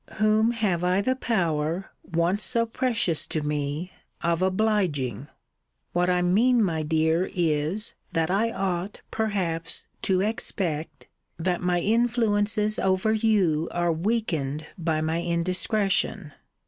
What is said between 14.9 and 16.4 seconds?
my indiscretion.